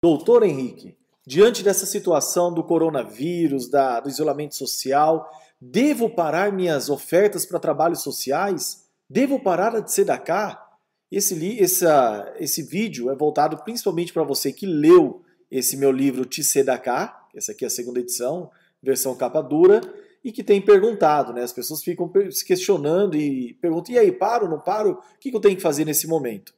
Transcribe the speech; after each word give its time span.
Doutor 0.00 0.44
Henrique, 0.44 0.96
diante 1.26 1.60
dessa 1.60 1.84
situação 1.84 2.54
do 2.54 2.62
coronavírus, 2.62 3.68
da, 3.68 3.98
do 3.98 4.08
isolamento 4.08 4.54
social, 4.54 5.28
devo 5.60 6.08
parar 6.08 6.52
minhas 6.52 6.88
ofertas 6.88 7.44
para 7.44 7.58
trabalhos 7.58 8.00
sociais? 8.00 8.84
Devo 9.10 9.40
parar 9.40 9.80
de 9.80 10.04
cá? 10.24 10.64
Esse, 11.10 11.60
essa, 11.60 12.32
esse 12.38 12.62
vídeo 12.62 13.10
é 13.10 13.16
voltado 13.16 13.56
principalmente 13.64 14.12
para 14.12 14.22
você 14.22 14.52
que 14.52 14.66
leu 14.66 15.24
esse 15.50 15.76
meu 15.76 15.90
livro 15.90 16.24
Tsedaká, 16.24 17.26
essa 17.34 17.50
aqui 17.50 17.64
é 17.64 17.66
a 17.66 17.70
segunda 17.70 17.98
edição, 17.98 18.52
versão 18.80 19.16
capa 19.16 19.40
dura, 19.40 19.80
e 20.22 20.30
que 20.30 20.44
tem 20.44 20.60
perguntado, 20.60 21.32
né? 21.32 21.42
As 21.42 21.52
pessoas 21.52 21.82
ficam 21.82 22.08
se 22.30 22.44
questionando 22.44 23.16
e 23.16 23.54
perguntam: 23.54 23.94
e 23.94 23.98
aí, 23.98 24.12
paro, 24.12 24.48
não 24.48 24.60
paro? 24.60 24.92
O 24.92 25.18
que 25.18 25.34
eu 25.34 25.40
tenho 25.40 25.56
que 25.56 25.62
fazer 25.62 25.84
nesse 25.84 26.06
momento? 26.06 26.52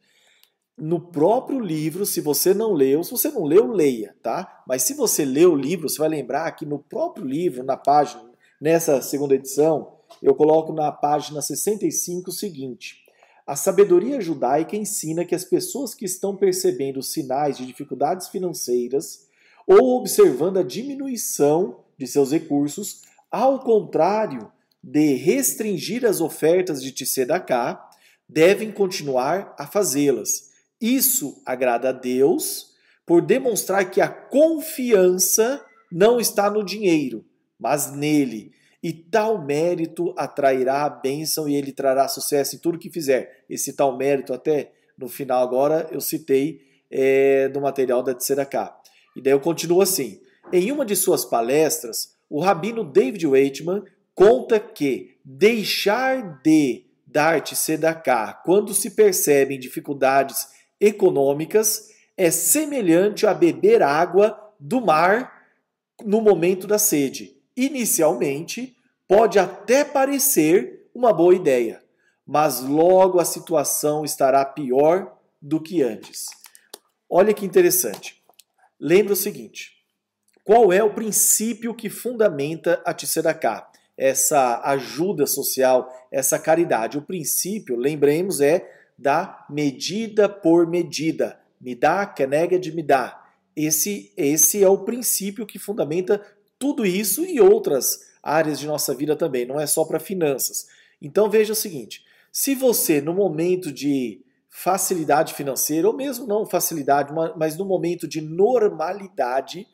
No 0.81 0.99
próprio 0.99 1.61
livro, 1.61 2.07
se 2.07 2.21
você 2.21 2.55
não 2.55 2.73
leu, 2.73 3.05
se 3.05 3.11
você 3.11 3.31
não 3.31 3.45
leu, 3.45 3.71
leia, 3.71 4.17
tá? 4.23 4.63
Mas 4.67 4.83
se 4.83 4.95
você 4.95 5.25
leu 5.25 5.53
o 5.53 5.57
livro, 5.57 5.89
você 5.89 5.99
vai 5.99 6.09
lembrar 6.09 6.51
que 6.53 6.65
no 6.65 6.79
próprio 6.79 7.25
livro, 7.25 7.63
na 7.63 7.77
página, 7.77 8.23
nessa 8.61 9.03
segunda 9.03 9.35
edição, 9.35 9.93
eu 10.23 10.35
coloco 10.35 10.73
na 10.73 10.91
página 10.91 11.43
65 11.43 12.31
o 12.31 12.33
seguinte: 12.33 13.05
a 13.47 13.55
sabedoria 13.55 14.21
judaica 14.21 14.77
ensina 14.77 15.25
que 15.25 15.35
as 15.35 15.45
pessoas 15.45 15.95
que 15.95 16.05
estão 16.05 16.35
percebendo 16.35 17.03
sinais 17.03 17.59
de 17.59 17.67
dificuldades 17.67 18.29
financeiras 18.29 19.27
ou 19.67 19.99
observando 19.99 20.59
a 20.59 20.63
diminuição 20.63 21.81
de 21.99 22.07
seus 22.07 22.33
recursos, 22.33 23.03
ao 23.31 23.61
contrário 23.61 24.51
de 24.83 25.15
restringir 25.15 26.07
as 26.07 26.21
ofertas 26.21 26.83
de 26.83 26.91
Tzedakah, 26.91 27.79
devem 28.27 28.73
continuar 28.73 29.55
a 29.59 29.67
fazê-las 29.67 30.50
isso 30.81 31.43
agrada 31.45 31.91
a 31.91 31.93
Deus 31.93 32.71
por 33.05 33.21
demonstrar 33.21 33.91
que 33.91 34.01
a 34.01 34.09
confiança 34.09 35.65
não 35.91 36.21
está 36.21 36.49
no 36.49 36.65
dinheiro, 36.65 37.25
mas 37.59 37.93
nele. 37.93 38.53
E 38.83 38.93
tal 38.93 39.45
mérito 39.45 40.15
atrairá 40.17 40.85
a 40.85 40.89
bênção 40.89 41.49
e 41.49 41.55
ele 41.55 41.73
trará 41.73 42.09
sucesso 42.09 42.57
em 42.57 42.59
tudo 42.59 42.79
que 42.79 42.89
fizer. 42.89 43.45
Esse 43.49 43.75
tal 43.75 43.97
mérito, 43.97 44.33
até 44.33 44.73
no 44.97 45.09
final 45.09 45.43
agora, 45.43 45.89
eu 45.91 46.01
citei 46.01 46.61
é, 46.91 47.49
do 47.49 47.61
material 47.61 48.03
da 48.03 48.15
Tzedakah. 48.15 48.75
E 49.17 49.21
daí 49.21 49.33
eu 49.33 49.41
continuo 49.41 49.83
assim. 49.83 50.21
Em 50.53 50.73
uma 50.73 50.87
de 50.87 50.97
suas 50.97 51.25
palestras, 51.25 52.17
o 52.29 52.41
rabino 52.41 52.85
David 52.85 53.27
Waitman 53.27 53.83
conta 54.15 54.59
que 54.59 55.17
deixar 55.25 56.41
de 56.43 56.87
dar 57.07 57.43
Tzedakah 57.43 58.41
quando 58.45 58.73
se 58.73 58.91
percebem 58.91 59.59
dificuldades 59.59 60.60
econômicas 60.81 61.91
é 62.17 62.31
semelhante 62.31 63.27
a 63.27 63.35
beber 63.35 63.83
água 63.83 64.39
do 64.59 64.81
mar 64.81 65.47
no 66.05 66.21
momento 66.21 66.67
da 66.67 66.79
sede. 66.79 67.37
Inicialmente, 67.57 68.77
pode 69.07 69.39
até 69.39 69.85
parecer 69.85 70.89
uma 70.95 71.13
boa 71.13 71.35
ideia, 71.35 71.83
mas 72.27 72.61
logo 72.61 73.19
a 73.19 73.25
situação 73.25 74.05
estará 74.05 74.45
pior 74.45 75.17
do 75.41 75.61
que 75.61 75.83
antes. 75.83 76.27
Olha 77.09 77.35
que 77.35 77.45
interessante. 77.45 78.23
Lembra 78.79 79.13
o 79.13 79.17
seguinte: 79.17 79.73
qual 80.45 80.73
é 80.73 80.83
o 80.83 80.95
princípio 80.95 81.75
que 81.75 81.91
fundamenta 81.91 82.83
a 82.85 82.95
Tzedakah? 82.95 83.69
Essa 83.97 84.63
ajuda 84.65 85.27
social, 85.27 85.93
essa 86.11 86.39
caridade. 86.39 86.97
O 86.97 87.03
princípio, 87.03 87.77
lembremos, 87.77 88.41
é 88.41 88.80
da 89.01 89.47
medida 89.49 90.29
por 90.29 90.67
medida. 90.67 91.41
Me 91.61 91.75
dá, 91.75 92.07
keneged 92.07 92.73
me 92.73 92.83
dá. 92.83 93.25
Esse, 93.57 94.13
esse 94.17 94.63
é 94.63 94.69
o 94.69 94.85
princípio 94.85 95.47
que 95.47 95.59
fundamenta 95.59 96.21
tudo 96.59 96.85
isso 96.85 97.25
e 97.25 97.41
outras 97.41 98.11
áreas 98.23 98.59
de 98.59 98.67
nossa 98.67 98.95
vida 98.95 99.17
também, 99.17 99.47
não 99.47 99.59
é 99.59 99.67
só 99.67 99.85
para 99.85 99.99
finanças. 99.99 100.67
Então 101.01 101.31
veja 101.31 101.53
o 101.53 101.57
seguinte: 101.57 102.05
se 102.31 102.55
você, 102.55 103.01
no 103.01 103.15
momento 103.15 103.73
de 103.73 104.23
facilidade 104.49 105.33
financeira, 105.33 105.89
ou 105.89 105.97
mesmo 105.97 106.27
não 106.27 106.45
facilidade, 106.45 107.13
mas 107.37 107.57
no 107.57 107.65
momento 107.65 108.07
de 108.07 108.21
normalidade, 108.21 109.67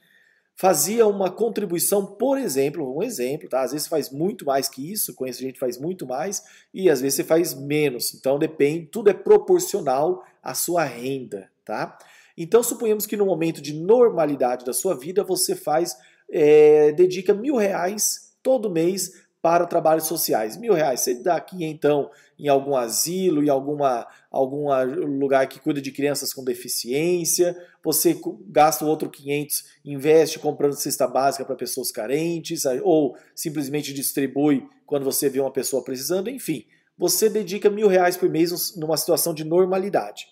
fazia 0.57 1.07
uma 1.07 1.31
contribuição, 1.31 2.05
por 2.05 2.39
exemplo, 2.39 2.97
um 2.97 3.03
exemplo, 3.03 3.49
tá? 3.49 3.61
Às 3.61 3.73
vezes 3.73 3.87
faz 3.87 4.11
muito 4.11 4.47
mais 4.47 4.69
que 4.69 4.91
isso, 4.91 5.15
conheço 5.15 5.43
gente 5.43 5.59
faz 5.59 5.79
muito 5.79 6.07
mais, 6.07 6.43
e 6.73 6.89
às 6.89 7.03
vezes 7.03 7.17
você 7.17 7.25
faz 7.25 7.55
menos. 7.55 8.15
Então 8.15 8.39
depende, 8.39 8.87
tudo 8.87 9.11
é 9.11 9.13
proporcional 9.13 10.25
à 10.43 10.55
sua 10.55 10.83
renda, 10.85 11.51
tá? 11.65 11.99
Então 12.37 12.63
suponhamos 12.63 13.07
que 13.07 13.17
no 13.17 13.27
momento 13.27 13.61
de 13.61 13.75
normalidade 13.75 14.65
da 14.65 14.73
sua 14.73 14.95
vida 14.99 15.23
você 15.23 15.55
faz, 15.55 15.95
é, 16.31 16.91
dedica 16.93 17.35
mil 17.35 17.57
reais 17.57 18.35
todo 18.43 18.71
mês 18.71 19.26
para 19.47 19.65
trabalhos 19.65 20.09
sociais. 20.09 20.57
Mil 20.57 20.75
reais. 20.75 21.03
Você 21.03 21.15
dá 21.15 21.37
aqui 21.37 21.65
então 21.65 22.11
em 22.37 22.49
algum 22.49 22.75
asilo, 22.75 23.45
em 23.45 23.49
alguma, 23.49 24.05
algum 24.29 24.67
lugar 25.05 25.47
que 25.47 25.61
cuida 25.61 25.81
de 25.81 25.93
crianças 25.93 26.35
com 26.35 26.43
deficiência. 26.43 27.57
Você 27.81 28.21
gasta 28.49 28.85
o 28.85 28.89
outro 28.89 29.09
500, 29.09 29.65
investe 29.85 30.41
comprando 30.41 30.73
cesta 30.73 31.07
básica 31.07 31.45
para 31.45 31.55
pessoas 31.55 31.93
carentes, 31.93 32.65
ou 32.83 33.17
simplesmente 33.37 33.95
distribui 33.95 34.69
quando 34.85 35.05
você 35.05 35.29
vê 35.29 35.39
uma 35.39 35.53
pessoa 35.53 35.85
precisando. 35.85 36.29
Enfim, 36.29 36.67
você 36.99 37.29
dedica 37.29 37.71
mil 37.71 37.87
reais 37.87 38.17
por 38.17 38.29
mês 38.29 38.75
numa 38.75 38.97
situação 38.97 39.33
de 39.33 39.45
normalidade. 39.45 40.27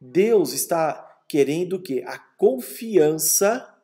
Deus 0.00 0.52
está 0.52 1.04
querendo 1.28 1.82
que 1.82 2.00
a 2.04 2.16
confiança 2.38 3.75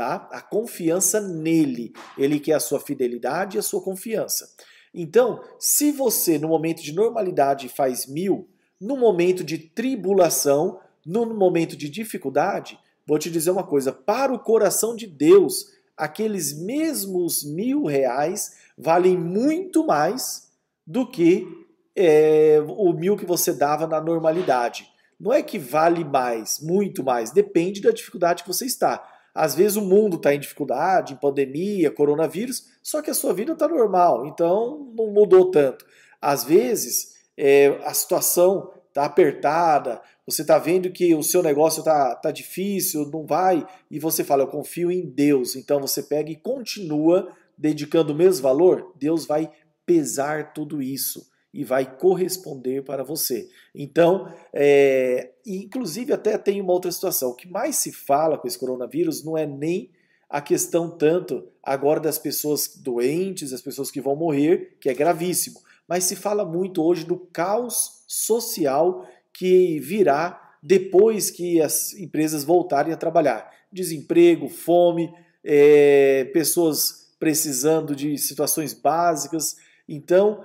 tá? 0.00 0.26
A 0.32 0.40
confiança 0.40 1.20
nele. 1.20 1.92
Ele 2.16 2.40
quer 2.40 2.54
a 2.54 2.60
sua 2.60 2.80
fidelidade 2.80 3.58
e 3.58 3.60
a 3.60 3.62
sua 3.62 3.82
confiança. 3.82 4.48
Então, 4.94 5.42
se 5.58 5.92
você 5.92 6.38
no 6.38 6.48
momento 6.48 6.82
de 6.82 6.94
normalidade 6.94 7.68
faz 7.68 8.06
mil, 8.06 8.48
no 8.80 8.96
momento 8.96 9.44
de 9.44 9.58
tribulação, 9.58 10.80
no 11.04 11.26
momento 11.34 11.76
de 11.76 11.90
dificuldade, 11.90 12.78
vou 13.06 13.18
te 13.18 13.30
dizer 13.30 13.50
uma 13.50 13.62
coisa: 13.62 13.92
para 13.92 14.32
o 14.32 14.38
coração 14.38 14.96
de 14.96 15.06
Deus, 15.06 15.66
aqueles 15.94 16.58
mesmos 16.58 17.44
mil 17.44 17.84
reais 17.84 18.56
valem 18.78 19.18
muito 19.18 19.84
mais 19.84 20.50
do 20.86 21.06
que 21.06 21.46
é, 21.94 22.58
o 22.66 22.94
mil 22.94 23.18
que 23.18 23.26
você 23.26 23.52
dava 23.52 23.86
na 23.86 24.00
normalidade. 24.00 24.88
Não 25.20 25.30
é 25.30 25.42
que 25.42 25.58
vale 25.58 26.02
mais, 26.02 26.58
muito 26.58 27.04
mais, 27.04 27.30
depende 27.30 27.82
da 27.82 27.90
dificuldade 27.90 28.42
que 28.42 28.48
você 28.48 28.64
está. 28.64 29.06
Às 29.34 29.54
vezes 29.54 29.76
o 29.76 29.82
mundo 29.82 30.16
está 30.16 30.34
em 30.34 30.40
dificuldade, 30.40 31.14
em 31.14 31.16
pandemia, 31.16 31.90
coronavírus, 31.90 32.66
só 32.82 33.00
que 33.00 33.10
a 33.10 33.14
sua 33.14 33.32
vida 33.32 33.52
está 33.52 33.68
normal, 33.68 34.26
então 34.26 34.92
não 34.96 35.08
mudou 35.08 35.50
tanto. 35.50 35.84
Às 36.20 36.44
vezes 36.44 37.14
é, 37.36 37.78
a 37.84 37.94
situação 37.94 38.72
está 38.88 39.04
apertada, 39.04 40.00
você 40.26 40.42
está 40.42 40.58
vendo 40.58 40.90
que 40.90 41.14
o 41.14 41.22
seu 41.22 41.42
negócio 41.42 41.80
está 41.80 42.14
tá 42.14 42.30
difícil, 42.30 43.08
não 43.10 43.24
vai, 43.24 43.66
e 43.90 43.98
você 43.98 44.24
fala, 44.24 44.42
eu 44.42 44.48
confio 44.48 44.90
em 44.90 45.06
Deus. 45.06 45.56
Então 45.56 45.80
você 45.80 46.02
pega 46.02 46.30
e 46.30 46.36
continua 46.36 47.30
dedicando 47.56 48.12
o 48.12 48.16
mesmo 48.16 48.42
valor, 48.42 48.92
Deus 48.96 49.26
vai 49.26 49.50
pesar 49.84 50.52
tudo 50.52 50.80
isso 50.80 51.30
e 51.52 51.64
vai 51.64 51.96
corresponder 51.96 52.82
para 52.82 53.02
você. 53.02 53.48
Então, 53.74 54.32
é, 54.52 55.32
inclusive 55.44 56.12
até 56.12 56.38
tem 56.38 56.60
uma 56.60 56.72
outra 56.72 56.92
situação. 56.92 57.30
O 57.30 57.34
que 57.34 57.48
mais 57.48 57.76
se 57.76 57.92
fala 57.92 58.38
com 58.38 58.46
esse 58.46 58.58
coronavírus 58.58 59.24
não 59.24 59.36
é 59.36 59.46
nem 59.46 59.90
a 60.28 60.40
questão 60.40 60.88
tanto 60.88 61.44
agora 61.62 61.98
das 61.98 62.18
pessoas 62.18 62.76
doentes, 62.76 63.50
das 63.50 63.60
pessoas 63.60 63.90
que 63.90 64.00
vão 64.00 64.14
morrer, 64.14 64.76
que 64.80 64.88
é 64.88 64.94
gravíssimo, 64.94 65.60
mas 65.88 66.04
se 66.04 66.14
fala 66.14 66.44
muito 66.44 66.82
hoje 66.82 67.04
do 67.04 67.16
caos 67.16 68.04
social 68.06 69.04
que 69.32 69.80
virá 69.80 70.56
depois 70.62 71.30
que 71.30 71.60
as 71.60 71.94
empresas 71.94 72.44
voltarem 72.44 72.92
a 72.92 72.96
trabalhar. 72.96 73.50
Desemprego, 73.72 74.48
fome, 74.48 75.12
é, 75.42 76.24
pessoas 76.32 77.10
precisando 77.18 77.96
de 77.96 78.16
situações 78.18 78.72
básicas. 78.72 79.56
Então, 79.88 80.44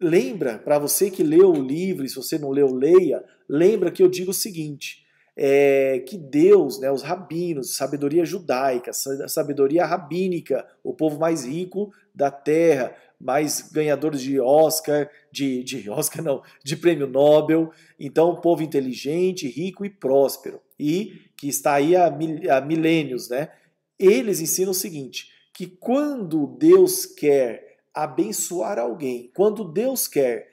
lembra, 0.00 0.58
para 0.58 0.78
você 0.78 1.10
que 1.10 1.22
leu 1.22 1.50
o 1.50 1.62
livro, 1.62 2.06
se 2.08 2.14
você 2.16 2.38
não 2.38 2.50
leu, 2.50 2.72
leia, 2.72 3.24
lembra 3.48 3.90
que 3.90 4.02
eu 4.02 4.08
digo 4.08 4.30
o 4.30 4.34
seguinte, 4.34 5.04
é, 5.36 6.02
que 6.06 6.16
Deus, 6.16 6.80
né, 6.80 6.90
os 6.90 7.02
rabinos, 7.02 7.76
sabedoria 7.76 8.24
judaica, 8.24 8.92
sabedoria 8.92 9.84
rabínica, 9.84 10.66
o 10.82 10.94
povo 10.94 11.18
mais 11.18 11.44
rico 11.44 11.92
da 12.14 12.30
terra, 12.30 12.94
mais 13.20 13.70
ganhadores 13.70 14.22
de 14.22 14.40
Oscar, 14.40 15.10
de, 15.30 15.62
de 15.62 15.88
Oscar 15.90 16.22
não, 16.22 16.42
de 16.64 16.76
prêmio 16.76 17.06
Nobel, 17.06 17.70
então 18.00 18.32
um 18.32 18.40
povo 18.40 18.62
inteligente, 18.62 19.48
rico 19.48 19.84
e 19.84 19.90
próspero, 19.90 20.60
e 20.78 21.20
que 21.36 21.48
está 21.48 21.74
aí 21.74 21.94
há, 21.94 22.06
há 22.06 22.60
milênios, 22.60 23.28
né? 23.28 23.50
Eles 23.98 24.40
ensinam 24.40 24.72
o 24.72 24.74
seguinte, 24.74 25.30
que 25.54 25.66
quando 25.66 26.46
Deus 26.58 27.06
quer 27.06 27.65
abençoar 27.96 28.78
alguém, 28.78 29.30
quando 29.34 29.64
Deus 29.64 30.06
quer 30.06 30.50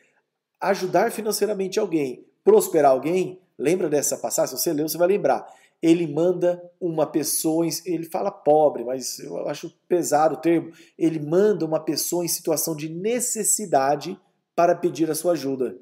ajudar 0.62 1.12
financeiramente 1.12 1.78
alguém, 1.78 2.26
prosperar 2.42 2.92
alguém, 2.92 3.42
lembra 3.60 3.90
dessa 3.90 4.18
passagem? 4.18 4.56
Se 4.56 4.64
você 4.64 4.72
leu, 4.72 4.88
você 4.88 4.98
vai 4.98 5.10
lembrar. 5.10 5.46
ele 5.84 6.08
manda 6.08 6.64
uma 6.80 7.06
pessoa, 7.06 7.68
ele 7.86 8.06
fala 8.06 8.32
pobre, 8.32 8.86
mas 8.86 9.20
eu 9.20 9.50
acho 9.50 9.70
pesado 9.86 10.36
o 10.36 10.38
termo, 10.38 10.72
ele 10.98 11.20
manda 11.20 11.66
uma 11.66 11.80
pessoa 11.80 12.24
em 12.24 12.30
situação 12.30 12.74
de 12.74 12.88
necessidade 12.88 14.18
para 14.56 14.76
pedir 14.76 15.12
a 15.12 15.16
sua 15.16 15.34
ajuda. 15.34 15.78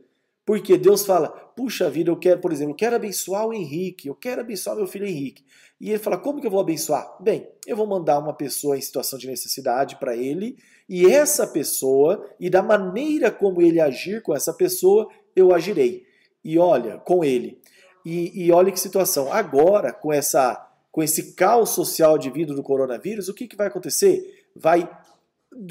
Porque 0.46 0.78
Deus 0.78 1.06
fala, 1.06 1.30
puxa 1.30 1.90
vida, 1.90 2.10
eu 2.10 2.18
quero, 2.18 2.40
por 2.40 2.52
exemplo, 2.52 2.74
eu 2.74 2.78
quero 2.78 2.96
abençoar 2.96 3.46
o 3.46 3.54
Henrique, 3.54 4.08
eu 4.08 4.16
quero 4.16 4.42
abençoar 4.42 4.76
meu 4.76 4.88
filho 4.88 5.06
Henrique. 5.06 5.46
E 5.80 5.90
ele 5.90 6.00
fala, 6.00 6.18
como 6.18 6.42
que 6.42 6.48
eu 6.48 6.52
vou 6.52 6.60
abençoar? 6.60 7.16
Bem, 7.20 7.48
eu 7.66 7.76
vou 7.76 7.88
mandar 7.88 8.20
uma 8.20 8.34
pessoa 8.34 8.78
em 8.78 8.82
situação 8.82 9.18
de 9.18 9.28
necessidade 9.28 9.98
para 9.98 10.16
ele, 10.16 10.58
e 10.90 11.06
essa 11.06 11.48
pessoa, 11.48 12.28
e 12.40 12.50
da 12.50 12.62
maneira 12.62 13.32
como 13.32 13.62
ele 13.62 13.80
agir 13.80 14.22
com 14.22 14.36
essa 14.36 14.54
pessoa, 14.54 15.08
eu 15.36 15.54
agirei. 15.54 16.06
E 16.44 16.58
olha, 16.58 16.98
com 16.98 17.24
ele. 17.24 17.60
E, 18.06 18.46
e 18.46 18.52
olha 18.52 18.72
que 18.72 18.80
situação. 18.80 19.32
Agora, 19.32 19.94
com 19.94 20.12
essa 20.12 20.68
com 20.92 21.02
esse 21.02 21.34
caos 21.34 21.70
social 21.70 22.18
de 22.18 22.30
vida 22.30 22.54
do 22.54 22.62
coronavírus, 22.62 23.30
o 23.30 23.34
que, 23.34 23.48
que 23.48 23.56
vai 23.56 23.68
acontecer? 23.68 24.46
Vai, 24.54 24.90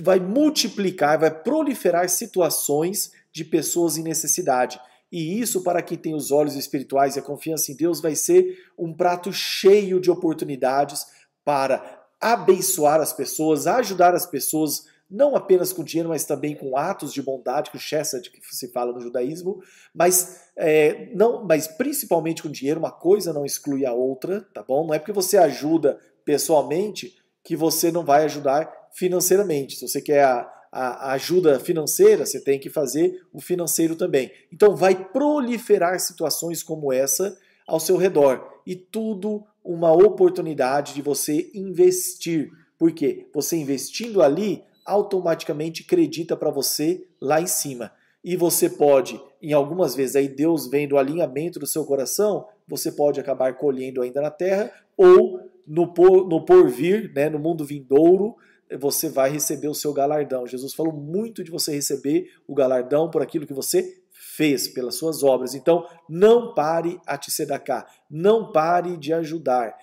vai 0.01 0.19
multiplicar, 0.19 1.19
vai 1.19 1.31
proliferar 1.31 2.09
situações 2.09 3.13
de 3.33 3.45
pessoas 3.45 3.97
em 3.97 4.03
necessidade. 4.03 4.81
E 5.11 5.41
isso, 5.41 5.63
para 5.63 5.83
quem 5.83 5.99
tem 5.99 6.15
os 6.15 6.31
olhos 6.31 6.55
espirituais 6.55 7.17
e 7.17 7.19
a 7.19 7.23
confiança 7.23 7.73
em 7.73 7.77
Deus, 7.77 8.01
vai 8.01 8.15
ser 8.15 8.59
um 8.79 8.95
prato 8.95 9.33
cheio 9.33 10.01
de 10.01 10.11
oportunidades 10.11 11.07
para 11.45 12.01
abençoar 12.21 13.01
as 13.01 13.13
pessoas, 13.13 13.67
ajudar 13.67 14.15
as 14.15 14.27
pessoas 14.27 14.85
não 15.11 15.35
apenas 15.35 15.73
com 15.73 15.83
dinheiro, 15.83 16.11
mas 16.11 16.25
também 16.25 16.55
com 16.55 16.77
atos 16.77 17.13
de 17.13 17.21
bondade, 17.21 17.71
com 17.71 17.79
chesed 17.79 18.31
que 18.31 18.41
se 18.55 18.69
fala 18.69 18.93
no 18.93 19.01
judaísmo, 19.01 19.61
mas, 19.93 20.43
é, 20.57 21.11
não, 21.13 21.45
mas 21.45 21.67
principalmente 21.67 22.43
com 22.43 22.49
dinheiro, 22.49 22.79
uma 22.79 22.93
coisa 22.93 23.33
não 23.33 23.45
exclui 23.45 23.85
a 23.85 23.93
outra, 23.93 24.43
tá 24.55 24.63
bom? 24.63 24.87
Não 24.87 24.95
é 24.95 25.01
porque 25.01 25.13
você 25.13 25.37
ajuda 25.37 25.99
pessoalmente 26.25 27.17
que 27.43 27.57
você 27.57 27.91
não 27.91 28.05
vai 28.05 28.25
ajudar 28.25 28.71
financeiramente. 28.93 29.77
Se 29.77 29.89
você 29.89 30.01
quer 30.01 30.23
a, 30.23 30.49
a, 30.71 31.13
ajuda 31.13 31.59
financeira, 31.59 32.25
você 32.25 32.41
tem 32.41 32.59
que 32.59 32.71
fazer 32.71 33.23
o 33.33 33.41
financeiro 33.41 33.97
também. 33.97 34.31
Então 34.53 34.77
vai 34.77 34.95
proliferar 34.95 35.99
situações 35.99 36.63
como 36.63 36.93
essa 36.93 37.37
ao 37.67 37.81
seu 37.81 37.97
redor 37.97 38.61
e 38.67 38.75
tudo 38.75 39.45
uma 39.65 39.93
oportunidade 39.93 40.95
de 40.95 41.03
você 41.03 41.51
investir. 41.55 42.51
Porque 42.79 43.29
você 43.33 43.57
investindo 43.57 44.23
ali, 44.23 44.63
automaticamente 44.85 45.83
acredita 45.83 46.37
para 46.37 46.51
você 46.51 47.07
lá 47.21 47.41
em 47.41 47.47
cima. 47.47 47.93
E 48.23 48.37
você 48.37 48.69
pode, 48.69 49.21
em 49.41 49.53
algumas 49.53 49.95
vezes, 49.95 50.17
aí 50.17 50.29
Deus 50.29 50.69
vendo 50.69 50.93
o 50.93 50.99
alinhamento 50.99 51.59
do 51.59 51.67
seu 51.67 51.85
coração, 51.85 52.47
você 52.69 52.93
pode 52.93 53.19
acabar 53.19 53.55
colhendo 53.55 54.03
ainda 54.03 54.21
na 54.21 54.31
terra, 54.31 54.71
ou 54.97 55.41
no, 55.67 55.93
por, 55.93 56.29
no 56.29 56.45
porvir, 56.45 57.13
né, 57.15 57.31
no 57.31 57.39
mundo 57.39 57.65
vindouro, 57.65 58.37
você 58.79 59.09
vai 59.09 59.31
receber 59.31 59.69
o 59.69 59.75
seu 59.75 59.93
galardão. 59.93 60.47
Jesus 60.47 60.75
falou 60.75 60.93
muito 60.93 61.43
de 61.43 61.51
você 61.51 61.73
receber 61.73 62.31
o 62.47 62.55
galardão 62.55 63.11
por 63.11 63.23
aquilo 63.23 63.47
que 63.47 63.55
você 63.55 64.01
fez, 64.13 64.69
pelas 64.69 64.95
suas 64.95 65.23
obras. 65.23 65.55
Então, 65.55 65.87
não 66.09 66.55
pare 66.55 67.01
a 67.07 67.19
te 67.19 67.31
sedacar, 67.31 67.87
não 68.11 68.53
pare 68.53 68.97
de 68.97 69.13
ajudar. 69.13 69.77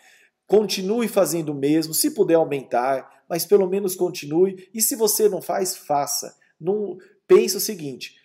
Continue 0.45 1.07
fazendo 1.07 1.49
o 1.49 1.55
mesmo, 1.55 1.93
se 1.93 2.11
puder 2.11 2.35
aumentar, 2.35 3.23
mas 3.29 3.45
pelo 3.45 3.67
menos 3.67 3.95
continue. 3.95 4.69
E 4.73 4.81
se 4.81 4.95
você 4.95 5.27
não 5.27 5.41
faz, 5.41 5.75
faça. 5.75 6.35
Não, 6.59 6.97
pense 7.27 7.57
o 7.57 7.59
seguinte: 7.59 8.15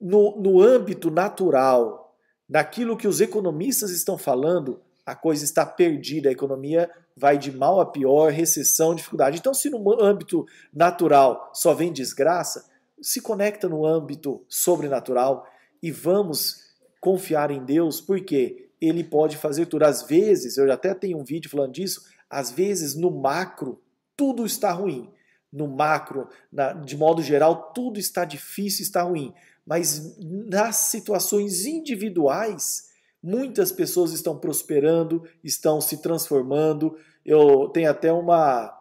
no, 0.00 0.40
no 0.40 0.60
âmbito 0.60 1.10
natural, 1.10 2.16
naquilo 2.48 2.96
que 2.96 3.08
os 3.08 3.20
economistas 3.20 3.90
estão 3.90 4.16
falando, 4.16 4.80
a 5.04 5.14
coisa 5.14 5.44
está 5.44 5.66
perdida, 5.66 6.28
a 6.28 6.32
economia 6.32 6.90
vai 7.16 7.36
de 7.36 7.50
mal 7.52 7.80
a 7.80 7.86
pior, 7.86 8.30
recessão, 8.30 8.94
dificuldade. 8.94 9.38
Então, 9.38 9.52
se 9.52 9.68
no 9.68 10.02
âmbito 10.02 10.46
natural 10.72 11.50
só 11.52 11.74
vem 11.74 11.92
desgraça, 11.92 12.70
se 13.00 13.20
conecta 13.20 13.68
no 13.68 13.84
âmbito 13.84 14.44
sobrenatural 14.48 15.46
e 15.82 15.90
vamos 15.90 16.62
confiar 17.00 17.50
em 17.50 17.64
Deus, 17.64 18.00
porque 18.00 18.70
Ele 18.80 19.02
pode 19.02 19.36
fazer 19.36 19.66
tudo. 19.66 19.84
Às 19.84 20.04
vezes, 20.04 20.56
eu 20.56 20.70
até 20.72 20.94
tenho 20.94 21.18
um 21.18 21.24
vídeo 21.24 21.50
falando 21.50 21.72
disso, 21.72 22.02
às 22.30 22.50
vezes 22.50 22.94
no 22.94 23.10
macro 23.10 23.82
tudo 24.16 24.46
está 24.46 24.70
ruim. 24.72 25.10
No 25.52 25.66
macro, 25.66 26.28
na, 26.50 26.72
de 26.72 26.96
modo 26.96 27.22
geral, 27.22 27.72
tudo 27.74 27.98
está 27.98 28.24
difícil, 28.24 28.84
está 28.84 29.02
ruim. 29.02 29.34
Mas 29.66 30.16
nas 30.18 30.76
situações 30.76 31.66
individuais, 31.66 32.91
Muitas 33.22 33.70
pessoas 33.70 34.12
estão 34.12 34.36
prosperando, 34.36 35.22
estão 35.44 35.80
se 35.80 36.02
transformando. 36.02 36.96
Eu 37.24 37.68
tenho 37.68 37.90
até 37.90 38.12
uma 38.12 38.78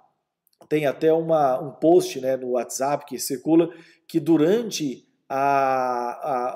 tem 0.67 0.85
até 0.85 1.11
uma, 1.11 1.59
um 1.59 1.71
post 1.71 2.21
né, 2.21 2.37
no 2.37 2.51
WhatsApp 2.51 3.05
que 3.05 3.19
circula 3.19 3.69
que 4.07 4.21
durante 4.21 5.05
a, 5.27 5.37
a, 5.37 6.47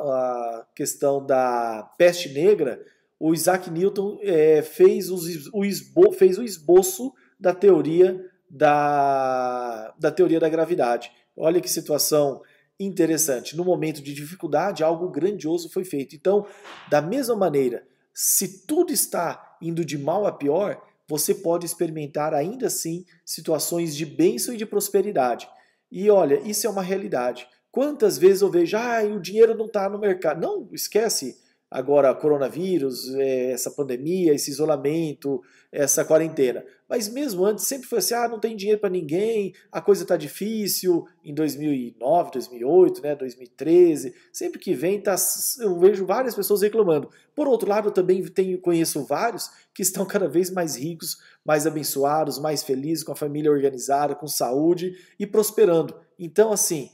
a 0.60 0.66
questão 0.74 1.26
da 1.26 1.92
peste 1.98 2.30
negra, 2.30 2.82
o 3.20 3.34
Isaac 3.34 3.70
Newton 3.70 4.18
é, 4.22 4.62
fez, 4.62 5.10
os, 5.10 5.50
o 5.54 5.66
esbo, 5.66 6.12
fez 6.14 6.38
o 6.38 6.44
esboço 6.44 7.14
da 7.40 7.54
teoria 7.54 8.22
da, 8.50 9.94
da 10.00 10.12
teoria 10.12 10.40
da 10.40 10.50
gravidade. 10.50 11.12
Olha 11.36 11.60
que 11.60 11.70
situação 11.70 12.42
interessante. 12.80 13.56
No 13.56 13.64
momento 13.64 14.02
de 14.02 14.14
dificuldade, 14.14 14.84
algo 14.84 15.10
grandioso 15.10 15.70
foi 15.70 15.84
feito. 15.84 16.16
Então, 16.16 16.46
da 16.90 17.02
mesma 17.02 17.36
maneira, 17.36 17.88
se 18.14 18.66
tudo 18.66 18.92
está 18.92 19.58
indo 19.62 19.84
de 19.86 19.98
mal 19.98 20.26
a 20.26 20.32
pior, 20.32 20.82
você 21.08 21.34
pode 21.34 21.66
experimentar 21.66 22.34
ainda 22.34 22.68
assim 22.68 23.06
situações 23.26 23.96
de 23.96 24.06
bênção 24.06 24.54
e 24.54 24.58
de 24.58 24.66
prosperidade. 24.66 25.48
E 25.92 26.10
olha, 26.10 26.40
isso 26.42 26.66
é 26.66 26.70
uma 26.70 26.82
realidade. 26.82 27.48
Quantas 27.72 28.18
vezes 28.18 28.42
eu 28.42 28.50
vejo, 28.50 28.78
ah, 28.78 29.04
o 29.04 29.20
dinheiro 29.20 29.56
não 29.56 29.66
está 29.66 29.90
no 29.90 30.00
mercado. 30.00 30.42
Não, 30.42 30.70
esquece 30.74 31.38
agora 31.70 32.14
coronavírus, 32.14 33.14
é, 33.16 33.52
essa 33.52 33.72
pandemia, 33.72 34.34
esse 34.34 34.52
isolamento, 34.52 35.42
essa 35.72 36.06
quarentena. 36.06 36.64
Mas 36.88 37.10
mesmo 37.10 37.44
antes 37.44 37.66
sempre 37.66 37.88
foi 37.88 37.98
assim, 37.98 38.14
ah, 38.14 38.28
não 38.28 38.40
tem 38.40 38.56
dinheiro 38.56 38.80
para 38.80 38.90
ninguém, 38.90 39.54
a 39.72 39.82
coisa 39.82 40.04
está 40.04 40.16
difícil. 40.16 41.06
Em 41.24 41.34
2009, 41.34 42.32
2008, 42.32 43.02
né, 43.02 43.16
2013, 43.16 44.14
sempre 44.32 44.60
que 44.60 44.74
vem, 44.74 45.02
tá, 45.02 45.16
eu 45.60 45.78
vejo 45.80 46.06
várias 46.06 46.36
pessoas 46.36 46.62
reclamando. 46.62 47.10
Por 47.36 47.48
outro 47.48 47.70
lado, 47.70 47.90
eu 47.90 47.92
também 47.92 48.24
tenho, 48.24 48.60
conheço 48.62 49.04
vários 49.04 49.50
que 49.74 49.82
estão 49.82 50.06
cada 50.08 50.30
vez 50.30 50.50
mais 50.52 50.76
ricos, 50.76 51.18
mais 51.44 51.66
abençoados, 51.66 52.40
mais 52.40 52.64
felizes, 52.64 53.04
com 53.04 53.12
a 53.12 53.16
família 53.16 53.52
organizada, 53.52 54.16
com 54.16 54.28
saúde 54.28 54.96
e 55.20 55.26
prosperando. 55.26 55.96
Então, 56.18 56.54
assim, 56.54 56.90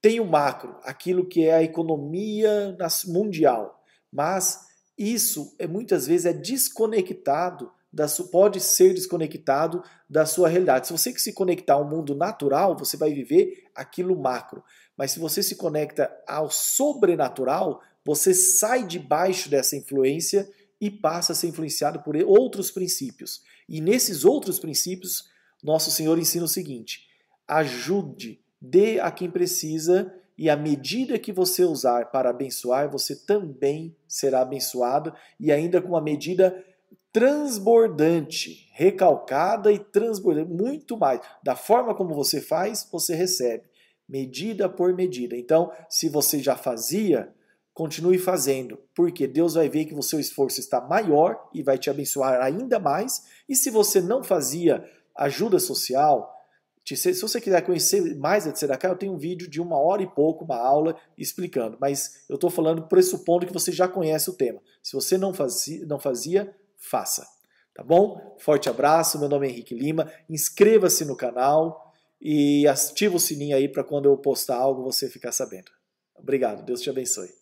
tem 0.00 0.20
o 0.20 0.24
macro, 0.24 0.76
aquilo 0.84 1.26
que 1.26 1.46
é 1.46 1.54
a 1.54 1.62
economia 1.62 2.76
mundial 3.08 3.79
mas 4.12 4.60
isso 4.96 5.54
é 5.58 5.66
muitas 5.66 6.06
vezes 6.06 6.26
é 6.26 6.32
desconectado 6.32 7.70
da 7.92 8.06
pode 8.30 8.60
ser 8.60 8.94
desconectado 8.94 9.82
da 10.08 10.24
sua 10.24 10.48
realidade. 10.48 10.86
Se 10.86 10.92
você 10.92 11.12
que 11.12 11.20
se 11.20 11.32
conectar 11.32 11.74
ao 11.74 11.88
mundo 11.88 12.14
natural, 12.14 12.76
você 12.76 12.96
vai 12.96 13.12
viver 13.12 13.64
aquilo 13.74 14.16
macro. 14.16 14.62
Mas 14.96 15.10
se 15.12 15.18
você 15.18 15.42
se 15.42 15.56
conecta 15.56 16.10
ao 16.26 16.50
sobrenatural, 16.50 17.82
você 18.04 18.32
sai 18.32 18.86
debaixo 18.86 19.48
dessa 19.50 19.76
influência 19.76 20.48
e 20.80 20.90
passa 20.90 21.32
a 21.32 21.34
ser 21.34 21.48
influenciado 21.48 22.00
por 22.02 22.16
outros 22.16 22.70
princípios. 22.70 23.42
E 23.68 23.80
nesses 23.80 24.24
outros 24.24 24.58
princípios, 24.58 25.28
nosso 25.62 25.90
Senhor 25.90 26.18
ensina 26.18 26.44
o 26.44 26.48
seguinte: 26.48 27.08
ajude, 27.46 28.40
dê 28.60 29.00
a 29.00 29.10
quem 29.10 29.30
precisa 29.30 30.14
e 30.40 30.48
à 30.48 30.56
medida 30.56 31.18
que 31.18 31.32
você 31.32 31.64
usar 31.64 32.06
para 32.06 32.30
abençoar, 32.30 32.90
você 32.90 33.14
também 33.14 33.94
será 34.08 34.40
abençoado, 34.40 35.12
e 35.38 35.52
ainda 35.52 35.82
com 35.82 35.88
uma 35.88 36.00
medida 36.00 36.64
transbordante, 37.12 38.66
recalcada 38.72 39.70
e 39.70 39.78
transbordante, 39.78 40.50
muito 40.50 40.96
mais. 40.96 41.20
Da 41.42 41.54
forma 41.54 41.94
como 41.94 42.14
você 42.14 42.40
faz, 42.40 42.88
você 42.90 43.14
recebe, 43.14 43.64
medida 44.08 44.66
por 44.66 44.94
medida. 44.94 45.36
Então, 45.36 45.70
se 45.90 46.08
você 46.08 46.38
já 46.38 46.56
fazia, 46.56 47.30
continue 47.74 48.16
fazendo, 48.16 48.78
porque 48.94 49.26
Deus 49.26 49.52
vai 49.52 49.68
ver 49.68 49.84
que 49.84 49.94
o 49.94 50.02
seu 50.02 50.18
esforço 50.18 50.58
está 50.58 50.80
maior 50.80 51.50
e 51.52 51.62
vai 51.62 51.76
te 51.76 51.90
abençoar 51.90 52.40
ainda 52.40 52.78
mais. 52.78 53.26
E 53.46 53.54
se 53.54 53.68
você 53.68 54.00
não 54.00 54.24
fazia 54.24 54.82
ajuda 55.14 55.58
social, 55.58 56.34
se 56.86 57.20
você 57.20 57.40
quiser 57.40 57.60
conhecer 57.62 58.16
mais 58.16 58.46
a 58.46 58.52
Tzedakah, 58.52 58.88
eu 58.88 58.96
tenho 58.96 59.12
um 59.12 59.18
vídeo 59.18 59.48
de 59.48 59.60
uma 59.60 59.78
hora 59.78 60.02
e 60.02 60.06
pouco, 60.06 60.44
uma 60.44 60.56
aula 60.56 60.96
explicando. 61.16 61.78
Mas 61.80 62.24
eu 62.28 62.34
estou 62.34 62.50
falando 62.50 62.88
pressupondo 62.88 63.46
que 63.46 63.52
você 63.52 63.70
já 63.70 63.86
conhece 63.86 64.28
o 64.28 64.36
tema. 64.36 64.60
Se 64.82 64.92
você 64.92 65.16
não 65.16 65.32
fazia, 65.32 65.86
não 65.86 65.98
fazia 65.98 66.54
faça. 66.76 67.26
Tá 67.74 67.84
bom? 67.84 68.36
Forte 68.40 68.68
abraço, 68.68 69.18
meu 69.18 69.28
nome 69.28 69.46
é 69.46 69.50
Henrique 69.50 69.74
Lima. 69.74 70.10
Inscreva-se 70.28 71.04
no 71.04 71.16
canal 71.16 71.92
e 72.20 72.66
ativa 72.66 73.16
o 73.16 73.20
sininho 73.20 73.56
aí 73.56 73.68
para 73.68 73.84
quando 73.84 74.06
eu 74.06 74.16
postar 74.16 74.56
algo 74.56 74.82
você 74.82 75.08
ficar 75.08 75.32
sabendo. 75.32 75.70
Obrigado, 76.16 76.64
Deus 76.64 76.80
te 76.80 76.90
abençoe. 76.90 77.39